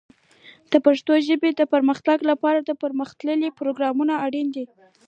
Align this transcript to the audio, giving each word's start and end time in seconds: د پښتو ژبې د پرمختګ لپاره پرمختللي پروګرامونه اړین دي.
د 0.71 0.73
پښتو 0.85 1.13
ژبې 1.27 1.49
د 1.55 1.61
پرمختګ 1.73 2.17
لپاره 2.31 2.59
پرمختللي 2.83 3.49
پروګرامونه 3.59 4.13
اړین 4.25 4.47
دي. 4.55 4.65